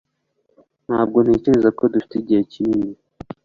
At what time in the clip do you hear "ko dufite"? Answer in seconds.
1.77-2.13